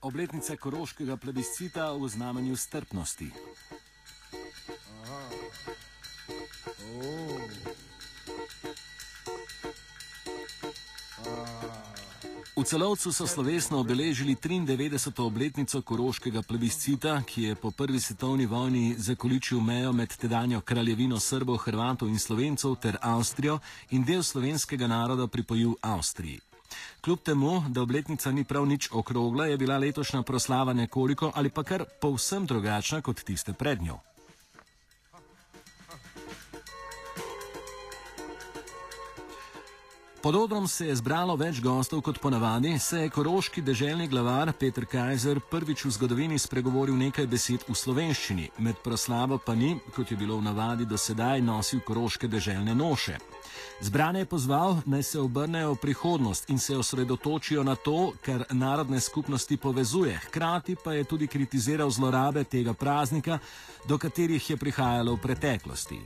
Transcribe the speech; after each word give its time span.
obletnica 0.00 0.56
koroškega 0.56 1.16
plebiscita 1.16 1.92
v 1.92 2.08
znamenju 2.08 2.56
strpnosti. 2.56 3.30
V 12.58 12.64
celovcu 12.66 13.12
so 13.12 13.26
slovesno 13.26 13.78
obeležili 13.78 14.34
93. 14.34 15.22
obletnico 15.22 15.82
koroškega 15.82 16.42
plebiscita, 16.42 17.22
ki 17.22 17.42
je 17.42 17.54
po 17.54 17.70
prvi 17.70 18.00
svetovni 18.00 18.46
vojni 18.46 18.94
zakoličil 18.98 19.60
mejo 19.60 19.92
med 19.92 20.16
tedanjo 20.16 20.60
kraljevino 20.60 21.20
Srbov, 21.20 21.56
Hrvatov 21.56 22.08
in 22.08 22.18
Slovencov 22.18 22.76
ter 22.82 22.98
Avstrijo 23.02 23.60
in 23.90 24.04
del 24.04 24.22
slovenskega 24.22 24.86
naroda 24.86 25.26
pripojil 25.26 25.74
Avstriji. 25.82 26.47
Kljub 27.00 27.18
temu, 27.22 27.64
da 27.68 27.82
obletnica 27.82 28.32
ni 28.32 28.44
prav 28.44 28.66
nič 28.66 28.88
okrogla, 28.92 29.46
je 29.46 29.56
bila 29.56 29.78
letošnja 29.78 30.22
proslava 30.22 30.72
nekoliko 30.72 31.32
ali 31.34 31.50
pa 31.50 31.62
kar 31.62 31.84
povsem 32.00 32.46
drugačna 32.46 33.00
kot 33.00 33.20
tiste 33.20 33.52
pred 33.52 33.82
njo. 33.82 33.98
Pod 40.22 40.34
odrom 40.34 40.68
se 40.68 40.86
je 40.86 40.96
zbralo 40.96 41.36
več 41.38 41.60
gostov 41.62 42.00
kot 42.02 42.16
ponavadi, 42.18 42.72
se 42.82 43.04
je 43.04 43.10
koroški 43.10 43.62
deželni 43.62 44.08
glavar 44.10 44.50
Petr 44.52 44.82
Kajzer 44.90 45.38
prvič 45.50 45.84
v 45.84 45.92
zgodovini 45.94 46.38
spregovoril 46.38 46.98
nekaj 46.98 47.26
besed 47.30 47.62
v 47.68 47.76
slovenščini, 47.78 48.48
med 48.58 48.82
proslavo 48.82 49.38
pa 49.38 49.54
ni, 49.54 49.76
kot 49.94 50.10
je 50.10 50.18
bilo 50.18 50.40
v 50.40 50.48
navadi 50.48 50.88
do 50.90 50.98
sedaj, 50.98 51.38
nosil 51.38 51.84
koroške 51.86 52.26
deželne 52.26 52.74
noše. 52.74 53.14
Zbrane 53.80 54.26
je 54.26 54.30
pozval, 54.34 54.80
naj 54.90 55.06
se 55.06 55.20
obrnejo 55.22 55.76
v 55.76 55.82
prihodnost 55.86 56.50
in 56.50 56.58
se 56.58 56.74
osredotočijo 56.76 57.62
na 57.62 57.76
to, 57.78 58.12
kar 58.18 58.42
narodne 58.50 59.00
skupnosti 59.00 59.56
povezuje, 59.56 60.18
hkrati 60.26 60.74
pa 60.82 60.98
je 60.98 61.04
tudi 61.04 61.30
kritiziral 61.30 61.90
zlorabe 61.90 62.42
tega 62.44 62.74
praznika, 62.74 63.38
do 63.86 63.98
katerih 63.98 64.50
je 64.50 64.56
prihajalo 64.56 65.14
v 65.14 65.22
preteklosti. 65.22 66.00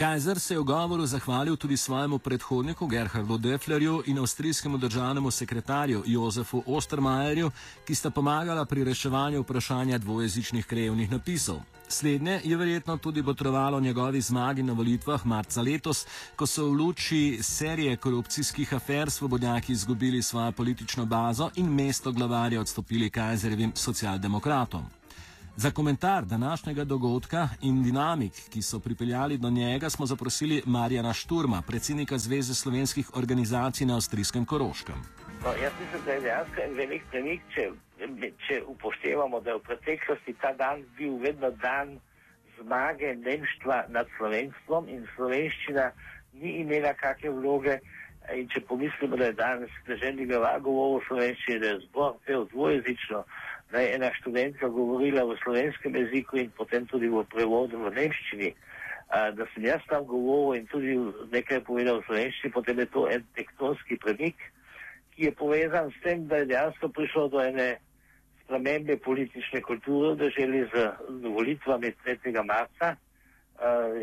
Kajzer 0.00 0.40
se 0.40 0.54
je 0.54 0.60
v 0.60 0.64
govoru 0.64 1.06
zahvalil 1.06 1.56
tudi 1.56 1.76
svojemu 1.76 2.18
predhodniku 2.18 2.86
Gerhardu 2.86 3.38
Deflerju 3.38 4.02
in 4.06 4.18
avstrijskemu 4.18 4.78
državnemu 4.78 5.30
sekretarju 5.30 6.02
Jozefu 6.06 6.62
Ostermajerju, 6.66 7.50
ki 7.84 7.94
sta 7.94 8.10
pomagala 8.10 8.64
pri 8.64 8.84
reševanju 8.84 9.42
vprašanja 9.42 9.98
dvojezičnih 9.98 10.66
krajevnih 10.66 11.10
napisov. 11.10 11.60
Slednje 11.88 12.40
je 12.44 12.56
verjetno 12.56 12.96
tudi 12.96 13.22
potrovalo 13.22 13.80
njegovi 13.80 14.20
zmagi 14.20 14.62
na 14.62 14.72
volitvah 14.72 15.26
marca 15.26 15.62
letos, 15.62 16.06
ko 16.36 16.46
so 16.46 16.64
v 16.64 16.72
luči 16.72 17.38
serije 17.42 17.96
korupcijskih 17.96 18.74
afer 18.74 19.10
svobodnjaki 19.10 19.72
izgubili 19.72 20.22
svojo 20.22 20.52
politično 20.52 21.06
bazo 21.06 21.50
in 21.54 21.74
mesto 21.74 22.12
glavarja 22.12 22.60
odstopili 22.60 23.10
Kajzerjevim 23.10 23.72
socialdemokratom. 23.74 24.99
Za 25.62 25.70
komentar 25.70 26.24
današnjega 26.24 26.84
dogodka 26.84 27.48
in 27.62 27.82
dinamik, 27.82 28.32
ki 28.52 28.62
so 28.62 28.78
pripeljali 28.80 29.38
do 29.38 29.50
njega, 29.50 29.90
smo 29.90 30.06
zaprosili 30.06 30.62
Marjana 30.66 31.12
Šturma, 31.12 31.62
predsednika 31.66 32.18
Zveze 32.18 32.54
slovenskih 32.54 33.10
organizacij 33.16 33.86
na 33.86 33.94
avstrijskem 33.94 34.44
Koroškem. 34.44 34.94
No, 35.44 35.50
jaz 35.62 35.72
mislim, 35.80 36.02
da 36.04 36.12
je 36.12 36.20
dejansko 36.20 36.60
en 36.64 36.74
velik 36.74 37.02
premik, 37.10 37.40
če, 37.54 37.64
če 38.46 38.62
upoštevamo, 38.72 39.40
da 39.40 39.50
je 39.50 39.56
v 39.56 39.66
preteklosti 39.68 40.34
ta 40.40 40.52
dan 40.52 40.84
bil 40.96 41.18
vedno 41.26 41.50
dan 41.50 41.98
zmage 42.60 43.14
nemštva 43.16 43.84
nad 43.88 44.06
slovenstvom 44.16 44.88
in 44.88 45.04
slovenščina 45.16 45.90
ni 46.40 46.56
imela 46.64 46.94
kakšne 46.94 47.36
vloge. 47.36 47.80
In 48.36 48.48
če 48.48 48.60
pomislimo, 48.60 49.16
da 49.16 49.24
je 49.24 49.32
danes 49.32 49.70
državni 49.86 50.26
glavar 50.26 50.60
govoril 50.60 51.00
o 51.00 51.06
slovenščini, 51.08 51.60
da 51.60 51.66
je 51.66 51.78
zbor 51.88 52.12
pel 52.26 52.44
dvojezično, 52.52 53.24
da 53.70 53.80
je 53.80 53.94
ena 53.94 54.10
študentka 54.14 54.68
govorila 54.68 55.24
v 55.24 55.36
slovenskem 55.42 55.96
jeziku 55.96 56.36
in 56.36 56.50
potem 56.50 56.86
tudi 56.86 57.08
v 57.08 57.22
prevodu 57.30 57.78
v 57.78 57.92
nemščini, 57.94 58.54
da 59.10 59.46
sem 59.54 59.66
jaz 59.66 59.82
tam 59.90 60.06
govoril 60.06 60.60
in 60.60 60.66
tudi 60.70 60.96
nekaj 61.30 61.62
povedal 61.66 62.00
v 62.00 62.06
slovenščini, 62.06 62.52
potem 62.54 62.78
je 62.78 62.86
to 62.86 63.06
en 63.10 63.22
tektonski 63.34 63.98
premik, 64.02 64.36
ki 65.14 65.30
je 65.30 65.32
povezan 65.34 65.90
s 65.90 66.02
tem, 66.02 66.26
da 66.26 66.42
je 66.42 66.50
dejansko 66.50 66.88
prišlo 66.88 67.28
do 67.28 67.42
ene 67.42 67.78
spremembe 68.44 68.96
politične 68.98 69.62
kulture, 69.62 70.14
da 70.18 70.30
želi 70.34 70.66
z 70.74 70.90
volitvami 71.22 71.94
3. 72.06 72.34
marca 72.42 72.96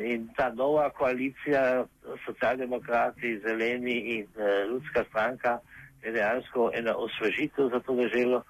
in 0.04 0.28
ta 0.38 0.52
nova 0.54 0.90
koalicija, 0.90 1.86
socialdemokrati, 2.26 3.40
zeleni 3.44 3.96
in 4.16 4.28
ljudska 4.70 5.04
stranka, 5.10 5.60
je 6.04 6.12
dejansko 6.12 6.72
ena 6.74 6.94
osvežitev 6.96 7.70
za 7.74 7.80
to 7.80 7.96
državo 7.96 8.44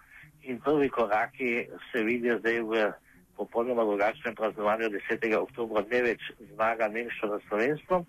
in 0.47 0.59
prvi 0.59 0.89
koraki 0.89 1.67
se 1.91 2.03
vidijo 2.03 2.39
zdaj 2.39 2.61
v 2.61 2.91
popolnoma 3.37 3.83
drugačnem 3.85 4.35
praznovanju 4.35 4.89
10. 4.89 5.35
oktobra, 5.37 5.83
ne 5.91 6.01
več 6.01 6.23
zmaga 6.53 6.87
Nemčija 6.87 7.29
nad 7.29 7.41
Slovenskom, 7.47 8.05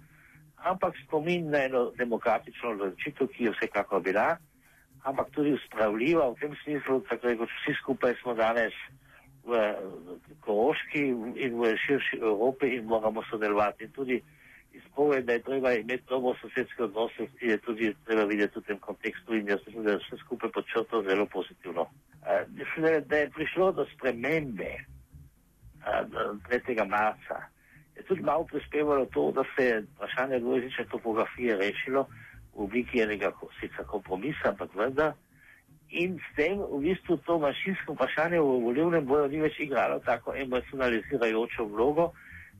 ampak 0.64 0.94
spomin 1.04 1.50
na 1.50 1.64
eno 1.68 1.90
demokratično 1.98 2.70
odločitev, 2.76 3.28
ki 3.34 3.44
je 3.44 3.54
vsekakor 3.56 4.02
bila, 4.02 4.28
ampak 5.04 5.30
tudi 5.34 5.52
uspravljiva 5.58 6.30
v 6.30 6.40
tem 6.40 6.56
smislu, 6.62 7.00
tako 7.10 7.34
kot 7.42 7.52
vsi 7.58 7.76
skupaj 7.82 8.16
smo 8.22 8.34
danes 8.34 8.74
v 9.48 9.60
Koroški 10.44 11.04
in 11.44 11.60
v 11.60 11.74
širši 11.84 12.20
Evropi 12.22 12.74
in 12.76 12.84
moramo 12.84 13.22
sodelovati. 13.30 13.84
In 13.84 13.92
tudi 13.92 14.22
izpoved, 14.72 15.24
da 15.24 15.32
je 15.32 15.42
treba 15.42 15.72
imeti 15.72 16.04
dobro 16.08 16.34
sosedske 16.40 16.84
odnose, 16.84 17.28
je 17.40 17.56
tudi 17.58 17.94
treba 18.06 18.24
videti 18.24 18.58
v 18.58 18.62
tem 18.62 18.78
kontekstu 18.78 19.34
in 19.34 19.48
jaz 19.48 19.60
mislim, 19.66 19.84
da 19.84 19.96
je 19.96 20.02
vse 20.04 20.20
skupaj 20.24 20.50
podčrto 20.52 21.02
zelo 21.02 21.26
pozitivno. 21.26 21.86
Uh, 22.28 23.00
da 23.06 23.16
je 23.16 23.30
prišlo 23.30 23.72
do 23.72 23.86
spremembe 23.94 24.72
uh, 25.80 26.36
3. 26.50 26.88
marca, 26.88 27.48
je 27.96 28.02
tudi 28.02 28.22
malo 28.22 28.44
prispevalo 28.44 29.06
to, 29.06 29.32
da 29.32 29.44
se 29.56 29.64
je 29.64 29.82
vprašanje 29.96 30.38
dvojezične 30.38 30.84
topografije 30.84 31.56
rešilo 31.56 32.06
v 32.54 32.62
obliki 32.64 33.00
enega 33.00 33.32
sicer 33.60 33.86
kompromisa, 33.86 34.52
ampak 34.52 34.74
vendar. 34.74 35.12
In 35.88 36.18
s 36.20 36.36
tem 36.36 36.60
v 36.60 36.80
bistvu 36.84 37.16
to 37.24 37.38
manjšinsko 37.40 37.96
vprašanje 37.96 38.40
v 38.40 38.60
volivnem 38.60 39.06
boju 39.08 39.28
ni 39.32 39.40
več 39.40 39.56
igralo 39.64 40.02
tako 40.04 40.34
emocionalizirajočo 40.36 41.64
vlogo, 41.64 42.12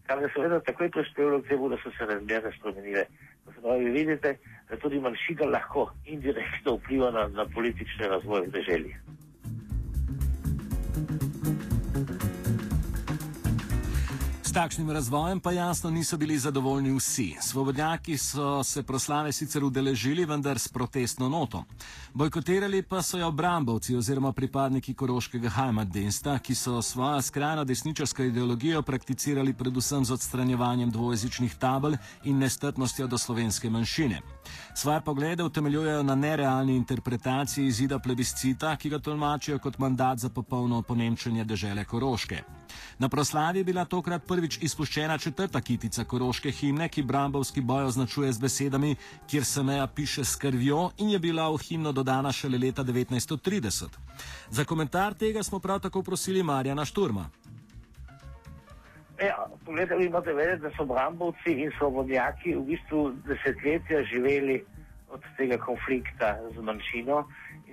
kar 0.08 0.22
je 0.22 0.30
seveda 0.32 0.62
takoj 0.64 0.88
prispevalo 0.90 1.42
k 1.42 1.52
temu, 1.52 1.68
da 1.68 1.76
so 1.82 1.92
se 1.98 2.06
razmere 2.08 2.52
spremenile. 2.56 3.04
Pravi, 3.60 3.90
vidite, 3.90 4.38
da 4.70 4.76
tudi 4.76 5.00
manjšina 5.00 5.44
lahko 5.52 5.90
indirektno 6.06 6.78
vpliva 6.80 7.10
na, 7.10 7.28
na 7.28 7.44
politične 7.54 8.08
razvoje 8.08 8.48
v 8.48 8.54
državi. 8.56 8.96
Takšnim 14.58 14.90
razvojem 14.90 15.40
pa 15.40 15.52
jasno 15.52 15.90
niso 15.90 16.16
bili 16.16 16.38
zadovoljni 16.38 16.96
vsi. 16.96 17.36
Svobodnjaki 17.40 18.18
so 18.18 18.64
se 18.64 18.82
proslave 18.82 19.32
sicer 19.32 19.64
udeležili, 19.64 20.24
vendar 20.24 20.58
s 20.58 20.68
protestno 20.68 21.28
noto. 21.28 21.64
Bojkotirali 22.14 22.82
pa 22.82 23.02
so 23.02 23.18
jo 23.18 23.28
obrambovci 23.28 23.96
oziroma 23.96 24.32
pripadniki 24.32 24.94
koroškega 24.94 25.50
Heimatdiensta, 25.50 26.38
ki 26.38 26.54
so 26.54 26.82
svojo 26.82 27.22
skrajno 27.22 27.64
desničarsko 27.64 28.22
ideologijo 28.22 28.82
prakticirali 28.82 29.54
predvsem 29.54 30.04
z 30.04 30.12
odstranjevanjem 30.12 30.90
dvojezičnih 30.90 31.54
tabel 31.54 31.94
in 32.24 32.38
nestrpnostjo 32.38 33.06
do 33.06 33.18
slovenske 33.18 33.70
manjšine. 33.70 34.20
Svoje 34.74 35.00
poglede 35.00 35.44
utemeljujejo 35.44 36.02
na 36.02 36.14
nerealni 36.14 36.76
interpretaciji 36.76 37.66
izida 37.66 37.98
plebiscita, 37.98 38.76
ki 38.76 38.88
ga 38.88 38.98
tolmačijo 38.98 39.58
kot 39.58 39.78
mandat 39.78 40.18
za 40.18 40.28
popolno 40.28 40.78
oponemčenje 40.78 41.44
dežele 41.44 41.84
Koroške. 41.84 42.42
Na 42.98 43.08
proslavi 43.08 43.58
je 43.58 43.64
bila 43.64 43.84
tokrat 43.84 44.26
prvič 44.26 44.47
izpuščena 44.62 45.18
četrta 45.18 45.60
kitica 45.60 46.04
koroške 46.04 46.50
himne, 46.50 46.88
ki 46.88 47.02
brambovski 47.02 47.60
boj 47.60 47.84
označuje 47.84 48.32
z 48.32 48.40
besedami, 48.40 48.94
kjer 49.30 49.44
se 49.44 49.62
meja 49.62 49.86
piše 49.86 50.24
s 50.24 50.36
krvjo 50.36 50.90
in 50.98 51.10
je 51.10 51.18
bila 51.18 51.50
v 51.52 51.58
himno 51.68 51.92
dodana 51.92 52.32
šele 52.32 52.58
leta 52.58 52.84
1930. 52.84 53.98
Za 54.50 54.64
komentar 54.64 55.14
tega 55.14 55.42
smo 55.42 55.60
prav 55.60 55.80
tako 55.80 56.02
prosili 56.02 56.42
Marjana 56.42 56.84
Šturma. 56.84 57.28
Ja, 59.20 59.46
poglejte, 59.64 59.96
vi 59.96 60.06
imate 60.06 60.32
vedeti, 60.32 60.62
da 60.62 60.70
so 60.76 60.84
brambovci 60.84 61.52
in 61.52 61.72
svobodnjaki 61.78 62.54
v 62.54 62.64
bistvu 62.72 63.12
desetletja 63.26 64.04
živeli 64.12 64.64
od 65.10 65.20
tega 65.36 65.58
konflikta 65.58 66.36
z 66.54 66.62
manjšino 66.62 67.24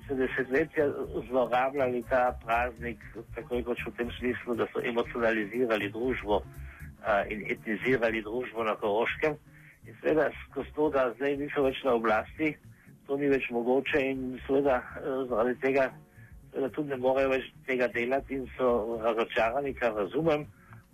so 0.08 0.16
desetletja 0.16 0.86
zlorabljali 1.30 2.04
ta 2.10 2.38
praznik, 2.46 2.98
tako 3.36 3.62
kot 3.66 3.78
v 3.86 3.94
tem 3.98 4.12
smislu, 4.20 4.56
da 4.56 4.68
so 4.74 4.82
emocionalizirali 4.84 5.90
družbo 5.92 6.42
in 7.30 7.44
etnizirali 7.52 8.24
družbo 8.25 8.63
na 8.63 8.75
Koroškem. 8.75 9.38
In 9.86 9.98
seveda, 10.02 10.31
skozi 10.50 10.74
to, 10.75 10.90
da 10.90 11.12
zdaj 11.18 11.38
niso 11.38 11.63
več 11.63 11.84
na 11.86 11.94
oblasti, 11.94 12.56
to 13.06 13.18
ni 13.22 13.30
več 13.30 13.50
mogoče 13.54 14.02
in 14.02 14.40
seveda 14.48 14.81
uh, 14.81 15.25
zaradi 15.30 15.60
tega 15.62 15.92
seveda 16.56 16.69
tudi 16.74 16.90
ne 16.90 16.98
morejo 16.98 17.30
več 17.30 17.50
tega 17.68 17.88
delati 17.92 18.40
in 18.40 18.46
so 18.57 18.98
razočarani, 19.04 19.74
kar 19.75 19.94
razumem, 19.94 20.46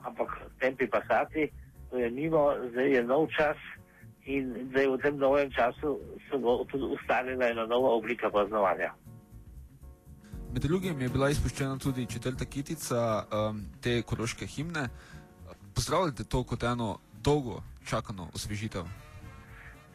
ampak 0.03 0.33
tempi 0.59 0.87
pasati, 0.89 1.47
to 1.91 1.97
je 1.97 2.09
mimo, 2.09 2.49
zdaj 2.71 2.89
je 2.95 3.03
nov 3.03 3.27
čas 3.37 3.57
in 4.25 4.71
da 4.73 4.81
je 4.81 4.89
v 4.89 4.97
tem 5.01 5.17
novem 5.17 5.51
času 5.51 5.99
se 6.29 6.37
bo 6.37 6.63
tudi 6.65 6.89
ustvarila 6.95 7.49
ena 7.49 7.65
nova 7.65 7.93
oblika 7.97 8.29
praznovanja. 8.29 8.93
Med 10.53 10.63
drugim 10.63 11.01
je 11.01 11.09
bila 11.09 11.29
izpuščena 11.29 11.77
tudi 11.77 12.05
četrta 12.05 12.45
kitica 12.45 13.23
um, 13.23 13.63
te 13.81 14.01
koroške 14.01 14.45
himne. 14.45 14.89
Pozdravljate 15.75 16.23
to 16.23 16.43
kot 16.43 16.63
eno 16.63 16.99
dolgo 17.23 17.61
čakano 17.85 18.27
osvežitev? 18.33 18.83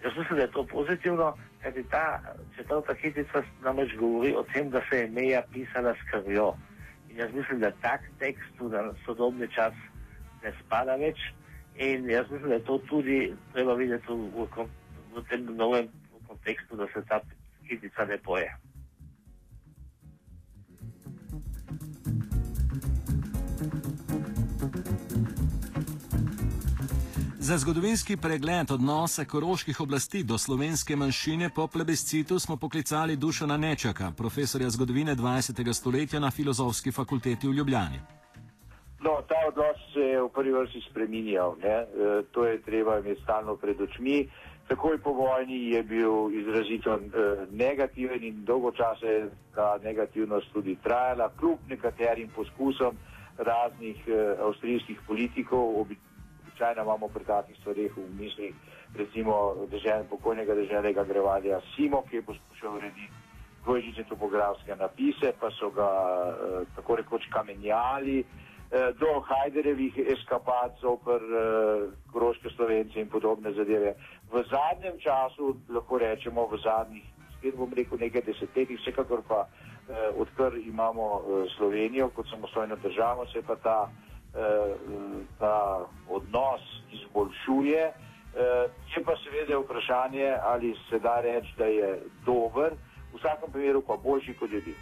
Jaz 0.05 0.13
mislim, 0.19 0.37
da 0.37 0.43
je 0.43 0.51
to 0.51 0.67
pozitivno, 0.67 1.37
ker 1.63 1.85
ta 1.91 2.21
četrta 2.57 2.95
kitica 2.95 3.43
namreč 3.63 3.97
govori 3.99 4.35
o 4.35 4.43
tem, 4.53 4.71
da 4.71 4.81
se 4.91 4.99
je 4.99 5.11
meja 5.11 5.43
pisala 5.53 5.95
s 5.95 6.11
krvjo. 6.11 6.55
In 7.11 7.17
jaz 7.17 7.33
mislim, 7.35 7.61
da 7.61 7.71
tak 7.71 8.01
tekst 8.19 8.61
na 8.61 8.93
sodobni 9.07 9.49
čas 9.55 9.75
ne 10.43 10.53
spada 10.61 10.97
več. 10.97 11.19
In 11.77 12.11
jaz 12.11 12.31
mislim, 12.31 12.49
da 12.49 12.55
je 12.55 12.65
to 12.65 12.79
tudi 12.79 13.35
treba 13.53 13.75
videti 13.75 14.13
v, 14.13 14.47
v, 14.57 14.69
v 15.17 15.25
tem 15.29 15.45
novem 15.57 15.89
kontekstu, 16.29 16.77
da 16.77 16.87
se 16.95 17.03
ta 17.09 17.21
kitica 17.69 18.05
ne 18.05 18.19
poje. 18.19 18.66
Za 27.47 27.59
zgodovinski 27.59 28.17
pregled 28.17 28.71
odnosa 28.71 29.25
koroških 29.25 29.81
oblasti 29.81 30.23
do 30.23 30.39
slovenske 30.39 30.97
manjšine 30.97 31.51
po 31.55 31.67
plebiscitu 31.67 32.39
smo 32.39 32.57
poklicali 32.57 33.17
Dušana 33.17 33.57
Nečaka, 33.57 34.11
profesorja 34.17 34.71
zgodovine 34.71 35.15
20. 35.15 35.73
stoletja 35.73 36.21
na 36.21 36.31
Filozofski 36.31 36.93
fakulteti 36.93 37.49
v 37.49 37.53
Ljubljani. 37.53 37.99
No, 39.01 39.13
ta 39.29 39.39
odnos 39.49 39.79
se 39.95 40.01
je 40.01 40.23
v 40.23 40.29
prvi 40.29 40.53
vrsti 40.53 40.81
spremenjal. 40.91 41.55
E, 41.63 41.87
to 42.33 42.45
je 42.47 42.63
treba 42.63 42.99
imeti 42.99 43.23
stalno 43.23 43.57
pred 43.57 43.81
očmi. 43.81 44.29
Takoj 44.69 44.99
po 44.99 45.13
vojni 45.13 45.71
je 45.71 45.83
bil 45.83 46.13
izrazito 46.41 46.95
e, 46.95 47.01
negativen 47.51 48.25
in 48.25 48.45
dolgo 48.45 48.73
časa 48.73 49.07
je 49.07 49.31
ta 49.55 49.79
negativnost 49.85 50.47
tudi 50.53 50.77
trajala, 50.83 51.31
kljub 51.39 51.59
nekaterim 51.69 52.29
poskusom 52.35 52.97
raznih 53.39 54.09
e, 54.09 54.35
avstrijskih 54.43 54.99
politikov, 55.07 55.87
običajno 56.57 56.83
imamo 56.83 57.09
pri 57.09 57.25
takih 57.25 57.57
stvarih 57.61 57.93
v 57.97 58.09
mislih, 58.19 58.55
recimo 58.97 59.55
držen, 59.71 60.07
pokojnega 60.11 60.55
državnega 60.55 61.05
grevalja 61.05 61.61
Simo, 61.77 62.03
ki 62.09 62.17
je 62.17 62.23
poskušal 62.23 62.77
urediti 62.77 63.11
dvojžične 63.65 64.05
topografske 64.09 64.77
napise, 64.77 65.33
pa 65.41 65.51
so 65.51 65.71
ga 65.71 65.91
eh, 66.33 66.65
tako 66.77 66.97
rekoč 66.97 67.29
kamenjali, 67.31 68.21
eh, 68.21 68.93
do 68.99 69.21
Hajderevih 69.21 69.99
eskapad 69.99 70.81
zoper 70.81 71.21
eh, 71.21 71.91
kroške 72.13 72.49
slovence 72.57 73.01
in 73.01 73.09
podobne 73.09 73.53
zadeve. 73.53 73.95
V 74.33 74.45
zadnjem 74.49 74.97
času, 74.99 75.57
lahko 75.69 75.99
rečemo 75.99 76.47
v 76.47 76.57
zadnjih, 76.65 77.05
spet 77.39 77.57
bom 77.57 77.73
rekel 77.73 77.99
nekaj 78.01 78.23
desetletjih, 78.23 78.81
vsekakor 78.81 79.23
pa 79.29 79.45
eh, 79.45 80.09
odkar 80.17 80.57
imamo 80.57 81.21
eh, 81.21 81.49
Slovenijo 81.57 82.09
kot 82.09 82.31
samostojno 82.31 82.77
državo, 82.77 83.27
se 83.27 83.43
pa 83.43 83.57
ta 83.57 83.91
ta 85.39 85.87
odnos 86.09 86.63
izboljšuje. 86.93 87.93
Eh, 88.37 88.69
je 88.97 89.05
pa 89.05 89.13
seveda 89.25 89.59
vprašanje, 89.59 90.37
ali 90.43 90.75
se 90.91 90.99
da 90.99 91.21
reči, 91.21 91.55
da 91.59 91.65
je 91.65 92.03
dober, 92.27 92.73
v 93.13 93.17
vsakem 93.17 93.53
primeru 93.53 93.83
pa 93.87 93.97
boljši, 93.97 94.35
kot 94.35 94.53
je 94.53 94.61
bil. 94.61 94.75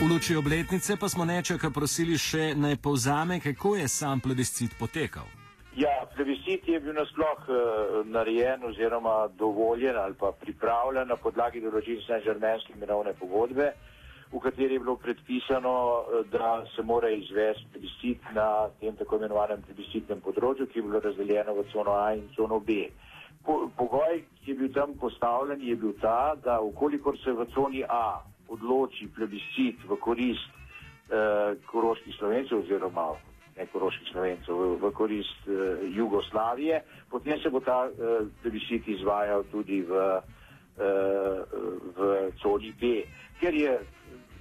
V 0.00 0.12
luči 0.12 0.36
obletnice 0.36 0.96
pa 1.00 1.08
smo 1.08 1.24
nečaka 1.24 1.70
prosili 1.70 2.18
še 2.18 2.54
naj 2.58 2.76
povzame, 2.82 3.38
kako 3.40 3.76
je 3.76 3.88
sam 3.88 4.20
plebiscit 4.20 4.74
potekal. 4.78 5.30
Ja, 5.76 5.94
plebiscit 6.16 6.68
je 6.68 6.80
bil 6.80 6.94
nasploh 6.98 7.46
uh, 7.46 8.06
narejen 8.06 8.64
oziroma 8.66 9.28
dovoljen 9.38 9.96
ali 9.96 10.14
pa 10.14 10.32
pripravljen 10.40 11.08
na 11.08 11.16
podlagi 11.16 11.62
določil 11.62 12.02
Saint-Germainske 12.06 12.74
mirovne 12.78 13.14
pogodbe. 13.14 13.70
Uh, 13.70 13.93
v 14.34 14.40
kateri 14.42 14.74
je 14.74 14.82
bilo 14.82 14.96
predpisano, 14.96 15.74
eh, 16.02 16.24
da 16.30 16.64
se 16.76 16.82
mora 16.82 17.10
izvesti 17.10 17.66
plebiscit 17.72 18.18
na 18.34 18.68
tem 18.80 18.96
tako 18.96 19.16
imenovanem 19.16 19.62
plebiscitnem 19.62 20.20
področju, 20.20 20.66
ki 20.66 20.78
je 20.78 20.82
bilo 20.82 21.00
razdeljeno 21.00 21.54
v 21.54 21.66
cono 21.72 21.92
A 21.92 22.14
in 22.14 22.28
cono 22.36 22.60
B. 22.60 22.88
Pogoj, 23.44 24.24
ki 24.42 24.50
je 24.50 24.56
bil 24.56 24.72
tam 24.72 24.94
postavljen, 24.98 25.60
je 25.62 25.76
bil 25.76 25.92
ta, 26.00 26.34
da 26.34 26.60
ukolikor 26.60 27.18
se 27.18 27.32
v 27.32 27.46
coni 27.54 27.84
A 27.84 28.24
odloči 28.48 29.06
plebiscit 29.14 29.84
v 29.86 29.96
korist 30.00 30.50
eh, 31.10 31.54
koroških 31.70 32.16
slovencev 32.18 32.64
oziroma 32.64 33.12
ne 33.56 33.66
koroških 33.72 34.08
slovencev, 34.10 34.54
v, 34.54 34.78
v 34.82 34.92
korist 34.92 35.48
eh, 35.48 35.86
Jugoslavije, 35.94 36.82
potem 37.10 37.38
se 37.40 37.50
bo 37.50 37.60
ta 37.60 37.86
eh, 37.86 38.26
plebiscit 38.42 38.88
izvajal 38.88 39.44
tudi 39.50 39.82
v, 39.82 39.92
eh, 40.78 41.38
v 41.96 41.98
coni 42.42 42.72
B. 42.80 43.04
Ker 43.40 43.54
je 43.54 43.78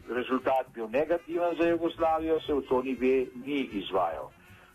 rezultat 0.10 0.68
bil 0.74 0.88
negativen 0.90 1.56
za 1.58 1.68
Jugoslavijo, 1.68 2.40
se 2.40 2.54
v 2.54 2.62
coni 2.68 2.96
B 2.96 3.06
ni 3.46 3.70
izvajal. 3.72 4.32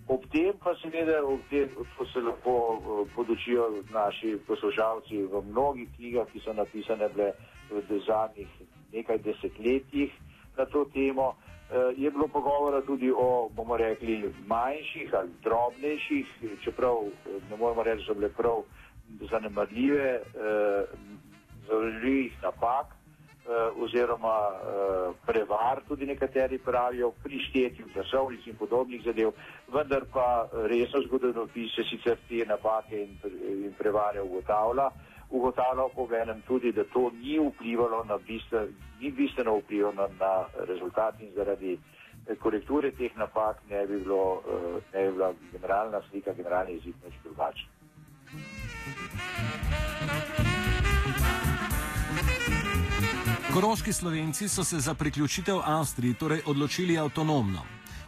Ob 0.08 0.24
tem 0.32 0.52
pa 0.64 0.72
seveda, 0.80 1.20
ob 1.24 1.40
tem, 1.50 1.68
ko 1.96 2.06
se 2.06 2.20
lahko 2.20 2.52
uh, 2.52 3.08
podučijo 3.14 3.82
naši 3.92 4.38
poslušalci 4.46 5.22
v 5.28 5.42
mnogih 5.50 5.88
knjigah, 5.96 6.26
ki 6.32 6.40
so 6.40 6.52
napisane 6.52 7.08
bile 7.12 7.32
v 7.70 8.00
zadnjih 8.06 8.48
nekaj 8.92 9.18
desetletjih 9.18 10.12
na 10.56 10.64
to 10.64 10.84
temo, 10.94 11.28
uh, 11.28 11.92
je 11.96 12.10
bilo 12.10 12.28
pogovora 12.28 12.80
tudi 12.82 13.12
o, 13.12 13.48
bomo 13.52 13.76
rekli, 13.76 14.32
manjših 14.46 15.14
ali 15.14 15.28
drobnejših, 15.44 16.26
čeprav 16.64 17.04
ne 17.50 17.56
moremo 17.56 17.82
reči, 17.82 18.00
da 18.00 18.06
so 18.06 18.14
bile 18.14 18.32
prav 18.32 18.64
zanemarljive, 19.30 20.20
zavržljivih 21.68 22.42
napak, 22.42 22.97
Eh, 22.97 22.97
oziroma 23.80 24.48
uh, 24.48 25.14
prevar, 25.26 25.80
tudi 25.88 26.06
nekateri 26.06 26.58
pravijo, 26.58 27.12
pri 27.22 27.38
štetju 27.48 27.86
glasovnic 27.94 28.46
in 28.46 28.56
podobnih 28.56 29.02
zadev, 29.04 29.32
vendar 29.72 30.04
pa 30.12 30.48
resno 30.52 31.00
zgodovinopi 31.06 31.68
se 31.74 31.82
sicer 31.90 32.16
te 32.28 32.44
napake 32.46 32.96
in, 33.02 33.72
prevare 33.78 34.20
ugotavlja. 34.20 34.90
Ugotavlja 35.30 35.88
pa 35.96 36.02
venem 36.10 36.42
tudi, 36.46 36.72
da 36.72 36.84
to 36.84 37.10
ni 37.22 37.38
vplivalo 37.38 38.04
na 38.04 38.18
bistven, 38.18 38.74
ni 39.00 39.10
bistveno 39.10 39.58
vplivalo 39.58 40.08
na 40.20 40.44
rezultat 40.68 41.20
in 41.20 41.32
zaradi 41.36 41.78
eh, 42.26 42.36
korekture 42.36 42.90
teh 42.90 43.16
napak 43.16 43.56
ne 43.70 43.86
bi, 43.86 43.98
bilo, 44.04 44.42
ne 44.92 45.06
bi 45.06 45.12
bila 45.12 45.32
generalna 45.52 46.00
slika, 46.10 46.32
generalni 46.32 46.72
izid 46.72 46.94
neč 47.04 47.14
drugačen. 47.24 47.68
Koroški 53.58 53.92
slovenci 53.92 54.48
so 54.48 54.64
se 54.64 54.78
za 54.78 54.94
priključitev 54.94 55.56
Avstriji 55.66 56.14
torej 56.14 56.40
odločili 56.46 56.98
avtonomno. 56.98 57.62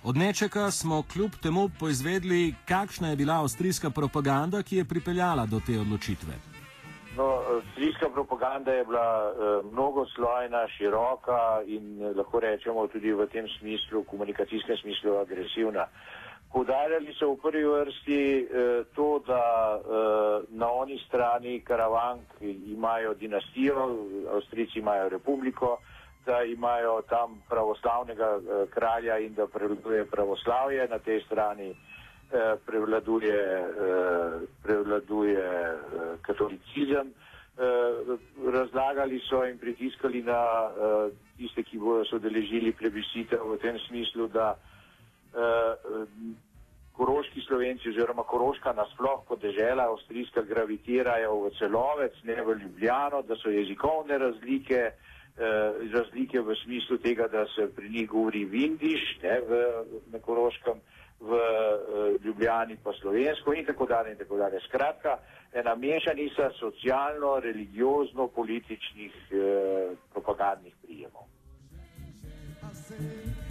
Od 0.04 0.16
nečega 0.16 0.70
smo 0.70 1.02
kljub 1.12 1.30
temu 1.42 1.68
poizvedli, 1.80 2.54
kakšna 2.68 3.08
je 3.10 3.16
bila 3.16 3.34
avstrijska 3.42 3.90
propaganda, 3.90 4.62
ki 4.62 4.76
je 4.76 4.84
pripeljala 4.84 5.46
do 5.46 5.60
te 5.66 5.80
odločitve. 5.80 6.34
No, 7.16 7.26
avstrijska 7.54 8.08
propaganda 8.14 8.70
je 8.72 8.84
bila 8.84 9.10
uh, 9.26 9.72
mnogoslojna, 9.72 10.68
široka 10.76 11.42
in 11.66 12.02
eh, 12.02 12.14
lahko 12.16 12.40
rečemo 12.40 12.86
tudi 12.86 13.12
v 13.12 13.26
tem 13.26 13.48
smislu, 13.58 14.04
komunikacijskem 14.04 14.76
smislu, 14.76 15.16
agresivna. 15.18 15.86
Podarjali 16.50 17.14
so 17.14 17.38
v 17.38 17.38
prvi 17.38 17.62
vrsti 17.62 18.22
eh, 18.42 18.82
to, 18.94 19.22
da 19.22 19.78
eh, 19.78 20.42
na 20.50 20.66
oni 20.66 20.98
strani 21.06 21.60
karavank 21.62 22.42
imajo 22.42 23.14
dinastijo, 23.14 23.86
Avstrijci 24.34 24.78
imajo 24.78 25.08
republiko, 25.08 25.78
da 26.26 26.42
imajo 26.42 27.02
tam 27.02 27.42
pravoslavnega 27.48 28.30
eh, 28.34 28.66
kralja 28.70 29.18
in 29.18 29.34
da 29.34 29.46
prevladuje 29.46 30.04
pravoslavje, 30.10 30.88
na 30.90 30.98
tej 30.98 31.20
strani 31.20 31.70
eh, 31.70 32.56
prevladuje, 32.66 33.38
eh, 33.38 34.42
prevladuje 34.62 35.38
eh, 35.38 35.78
katolicizem. 36.22 37.14
Eh, 37.60 38.18
razlagali 38.52 39.20
so 39.28 39.44
in 39.46 39.58
pritiskali 39.58 40.22
na 40.22 40.42
eh, 40.66 41.14
tiste, 41.38 41.62
ki 41.62 41.78
bodo 41.78 42.04
sodeležili 42.10 42.72
plebiscitev 42.72 43.38
v 43.54 43.58
tem 43.62 43.78
smislu, 43.86 44.26
da 44.28 44.50
uh, 44.50 44.79
koroški 47.00 47.40
slovenci 47.48 47.88
oziroma 47.88 48.28
koroška 48.28 48.72
nasploh 48.76 49.24
kot 49.28 49.40
dežela 49.42 49.84
avstrijska 49.88 50.42
gravitirajo 50.42 51.40
v 51.44 51.50
celovec, 51.58 52.14
ne 52.28 52.42
v 52.44 52.48
Ljubljano, 52.62 53.18
da 53.22 53.34
so 53.40 53.48
jezikovne 53.50 54.18
razlike, 54.18 54.92
uh, 54.92 54.94
razlike 55.94 56.40
v 56.40 56.54
smislu 56.64 56.98
tega, 56.98 57.28
da 57.32 57.46
se 57.54 57.74
pri 57.76 57.88
njih 57.88 58.08
govori 58.08 58.44
vindiš, 58.44 59.18
ne 59.22 59.40
v, 59.48 59.50
na 60.12 60.18
koroškem, 60.18 60.80
v 61.20 61.30
uh, 61.32 61.38
Ljubljani 62.24 62.76
pa 62.84 62.92
slovensko 63.00 63.52
in 63.54 63.66
tako 63.66 63.86
dalje 63.86 64.10
in 64.12 64.18
tako 64.18 64.36
dalje. 64.36 64.60
Skratka, 64.68 65.18
ena 65.52 65.74
mešanica 65.74 66.50
socialno-religiozno-političnih 66.60 69.12
uh, 69.32 69.38
propagandnih 70.12 70.74
prijemov. 70.84 71.22
Ain't 72.02 72.62
no 72.62 72.68
possible 72.68 73.06
more 73.06 73.38
time. 73.38 73.49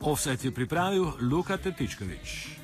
Offset 0.00 0.44
je 0.44 0.50
pripravil 0.50 1.12
Luka 1.20 1.56
Tetičkovič. 1.56 2.59